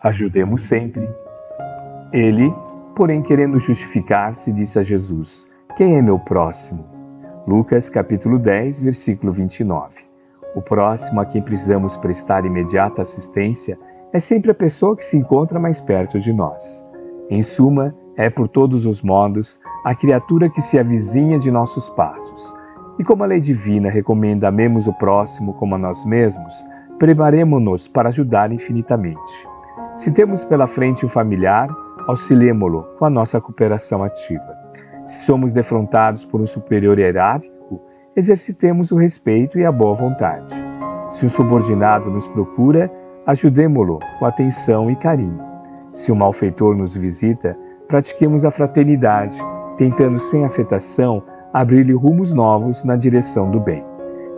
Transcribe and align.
ajudemos 0.00 0.62
sempre. 0.62 1.08
Ele, 2.12 2.54
porém, 2.94 3.20
querendo 3.20 3.58
justificar-se, 3.58 4.52
disse 4.52 4.78
a 4.78 4.82
Jesus: 4.82 5.48
Quem 5.76 5.96
é 5.96 6.02
meu 6.02 6.18
próximo? 6.18 6.86
Lucas 7.46 7.90
capítulo 7.90 8.38
10, 8.38 8.80
versículo 8.80 9.32
29. 9.32 10.06
O 10.54 10.62
próximo 10.62 11.20
a 11.20 11.26
quem 11.26 11.42
precisamos 11.42 11.96
prestar 11.96 12.44
imediata 12.44 13.02
assistência 13.02 13.78
é 14.12 14.18
sempre 14.18 14.50
a 14.50 14.54
pessoa 14.54 14.96
que 14.96 15.04
se 15.04 15.16
encontra 15.16 15.58
mais 15.58 15.80
perto 15.80 16.18
de 16.20 16.32
nós. 16.32 16.86
Em 17.28 17.42
suma, 17.42 17.94
é 18.16 18.30
por 18.30 18.48
todos 18.48 18.86
os 18.86 19.02
modos 19.02 19.60
a 19.84 19.94
criatura 19.94 20.48
que 20.48 20.62
se 20.62 20.78
avizinha 20.78 21.38
de 21.38 21.50
nossos 21.50 21.88
passos. 21.90 22.54
E 22.98 23.04
como 23.04 23.22
a 23.22 23.26
lei 23.26 23.40
divina 23.40 23.90
recomenda 23.90 24.48
amemos 24.48 24.86
o 24.86 24.92
próximo 24.92 25.54
como 25.54 25.74
a 25.74 25.78
nós 25.78 26.04
mesmos, 26.04 26.54
preparemo-nos 26.98 27.86
para 27.86 28.08
ajudar 28.08 28.50
infinitamente. 28.50 29.48
Se 29.98 30.12
temos 30.12 30.44
pela 30.44 30.68
frente 30.68 31.04
um 31.04 31.08
familiar, 31.08 31.68
auxiliemo-lo 32.06 32.84
com 32.96 33.04
a 33.04 33.10
nossa 33.10 33.40
cooperação 33.40 34.04
ativa. 34.04 34.56
Se 35.04 35.26
somos 35.26 35.52
defrontados 35.52 36.24
por 36.24 36.40
um 36.40 36.46
superior 36.46 37.00
hierárquico, 37.00 37.82
exercitemos 38.14 38.92
o 38.92 38.96
respeito 38.96 39.58
e 39.58 39.66
a 39.66 39.72
boa 39.72 39.94
vontade. 39.94 40.54
Se 41.10 41.26
um 41.26 41.28
subordinado 41.28 42.12
nos 42.12 42.28
procura, 42.28 42.88
ajudemo-lo 43.26 43.98
com 44.20 44.24
atenção 44.24 44.88
e 44.88 44.94
carinho. 44.94 45.42
Se 45.92 46.12
um 46.12 46.14
malfeitor 46.14 46.76
nos 46.76 46.96
visita, 46.96 47.58
pratiquemos 47.88 48.44
a 48.44 48.52
fraternidade, 48.52 49.36
tentando 49.76 50.20
sem 50.20 50.44
afetação 50.44 51.24
abrir-lhe 51.52 51.92
rumos 51.92 52.32
novos 52.32 52.84
na 52.84 52.94
direção 52.94 53.50
do 53.50 53.58
bem. 53.58 53.84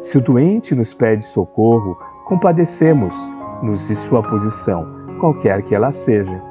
Se 0.01 0.17
o 0.17 0.23
doente 0.23 0.75
nos 0.75 0.95
pede 0.95 1.23
socorro, 1.23 1.99
compadecemos-nos 2.25 3.89
de 3.89 3.95
sua 3.95 4.23
posição, 4.23 5.00
qualquer 5.21 5.63
que 5.63 5.75
ela 5.75 5.93
seja. 5.93 6.43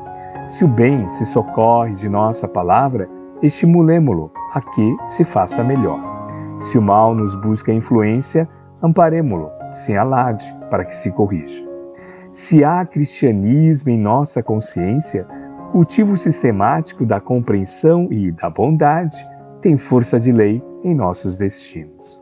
Se 0.47 0.63
o 0.63 0.67
bem 0.67 1.09
se 1.09 1.25
socorre 1.25 1.93
de 1.93 2.07
nossa 2.07 2.47
palavra, 2.47 3.09
estimulemo-lo 3.41 4.31
a 4.53 4.61
que 4.61 4.95
se 5.07 5.23
faça 5.23 5.63
melhor. 5.63 5.99
Se 6.59 6.77
o 6.77 6.81
mal 6.81 7.13
nos 7.13 7.35
busca 7.35 7.73
influência, 7.73 8.47
amparemo-lo 8.81 9.49
sem 9.73 9.97
alarde 9.97 10.45
para 10.69 10.85
que 10.85 10.95
se 10.95 11.11
corrija. 11.11 11.67
Se 12.31 12.63
há 12.63 12.85
cristianismo 12.85 13.91
em 13.91 13.99
nossa 13.99 14.41
consciência, 14.43 15.27
cultivo 15.71 16.15
sistemático 16.15 17.05
da 17.05 17.19
compreensão 17.19 18.07
e 18.11 18.31
da 18.31 18.49
bondade 18.49 19.17
tem 19.61 19.77
força 19.77 20.19
de 20.19 20.31
lei 20.31 20.63
em 20.83 20.95
nossos 20.95 21.37
destinos. 21.37 22.21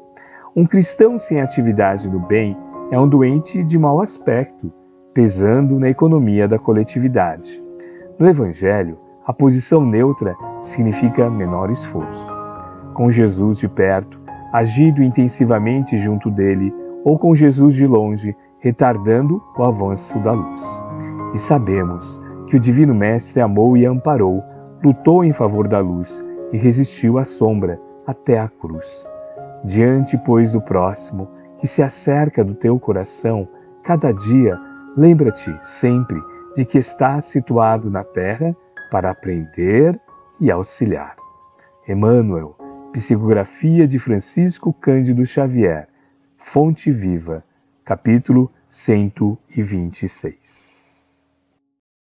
Um 0.56 0.66
cristão 0.66 1.18
sem 1.18 1.40
atividade 1.40 2.10
no 2.10 2.20
bem 2.20 2.58
é 2.90 3.00
um 3.00 3.08
doente 3.08 3.64
de 3.64 3.78
mau 3.78 4.02
aspecto, 4.02 4.72
pesando 5.18 5.80
na 5.80 5.90
economia 5.90 6.48
da 6.48 6.60
coletividade. 6.60 7.60
No 8.20 8.30
Evangelho, 8.30 9.00
a 9.26 9.34
posição 9.34 9.84
neutra 9.84 10.36
significa 10.62 11.28
menor 11.28 11.72
esforço. 11.72 12.38
Com 12.94 13.10
Jesus 13.10 13.58
de 13.58 13.68
perto, 13.68 14.20
agido 14.54 15.02
intensivamente 15.02 15.98
junto 15.98 16.30
dele, 16.30 16.72
ou 17.04 17.18
com 17.18 17.34
Jesus 17.34 17.74
de 17.74 17.88
longe, 17.88 18.38
retardando 18.60 19.42
o 19.58 19.64
avanço 19.64 20.20
da 20.20 20.34
luz. 20.34 20.64
E 21.34 21.40
sabemos 21.40 22.22
que 22.46 22.56
o 22.56 22.60
Divino 22.60 22.94
Mestre 22.94 23.42
amou 23.42 23.76
e 23.76 23.88
amparou, 23.88 24.44
lutou 24.84 25.24
em 25.24 25.34
favor 25.34 25.68
da 25.68 25.80
luz 25.80 26.24
e 26.54 26.60
resistiu 26.60 27.18
à 27.18 27.26
sombra 27.26 27.82
até 28.06 28.38
a 28.38 28.48
cruz. 28.48 29.04
Diante, 29.64 30.16
pois, 30.16 30.52
do 30.52 30.62
próximo, 30.62 31.28
que 31.58 31.66
se 31.66 31.82
acerca 31.82 32.44
do 32.44 32.54
teu 32.54 32.80
coração, 32.80 33.48
cada 33.82 34.12
dia, 34.12 34.67
lembra-te 34.98 35.58
sempre 35.62 36.20
de 36.56 36.66
que 36.66 36.80
estás 36.80 37.26
situado 37.26 37.88
na 37.90 38.04
terra 38.04 38.56
para 38.90 39.12
aprender 39.12 40.00
e 40.42 40.52
auxiliar. 40.52 41.16
Emmanuel, 41.88 42.56
Psicografia 42.92 43.88
de 43.88 44.00
Francisco 44.00 44.74
Cândido 44.74 45.24
Xavier, 45.24 45.88
Fonte 46.36 46.90
Viva, 46.90 47.44
capítulo 47.86 48.52
126. 48.70 50.77